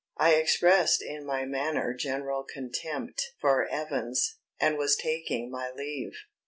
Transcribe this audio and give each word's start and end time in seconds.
I 0.17 0.33
expressed 0.33 1.03
in 1.03 1.27
my 1.27 1.45
manner 1.45 1.93
general 1.93 2.43
contempt 2.43 3.33
for 3.39 3.67
Evans, 3.67 4.39
and 4.59 4.75
was 4.75 4.95
taking 4.95 5.51
my 5.51 5.69
leave. 5.69 6.13